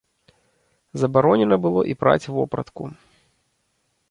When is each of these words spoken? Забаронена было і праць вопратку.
Забаронена 1.01 1.55
было 1.67 1.81
і 1.93 1.99
праць 2.01 2.29
вопратку. 2.37 2.83